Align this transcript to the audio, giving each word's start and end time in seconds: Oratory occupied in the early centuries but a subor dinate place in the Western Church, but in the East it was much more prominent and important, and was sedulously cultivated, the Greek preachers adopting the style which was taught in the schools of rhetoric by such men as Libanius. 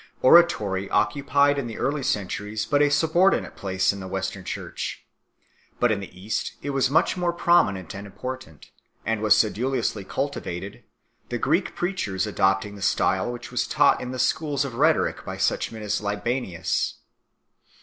Oratory 0.23 0.89
occupied 0.89 1.59
in 1.59 1.67
the 1.67 1.77
early 1.77 2.01
centuries 2.01 2.65
but 2.65 2.81
a 2.81 2.85
subor 2.87 3.29
dinate 3.31 3.55
place 3.55 3.93
in 3.93 3.99
the 3.99 4.07
Western 4.07 4.43
Church, 4.43 5.05
but 5.79 5.91
in 5.91 5.99
the 5.99 6.09
East 6.19 6.53
it 6.63 6.71
was 6.71 6.89
much 6.89 7.15
more 7.15 7.31
prominent 7.31 7.93
and 7.93 8.07
important, 8.07 8.71
and 9.05 9.21
was 9.21 9.37
sedulously 9.37 10.03
cultivated, 10.03 10.83
the 11.29 11.37
Greek 11.37 11.75
preachers 11.75 12.25
adopting 12.25 12.75
the 12.75 12.81
style 12.81 13.31
which 13.31 13.51
was 13.51 13.67
taught 13.67 14.01
in 14.01 14.09
the 14.09 14.17
schools 14.17 14.65
of 14.65 14.73
rhetoric 14.73 15.23
by 15.23 15.37
such 15.37 15.71
men 15.71 15.83
as 15.83 16.01
Libanius. 16.01 16.95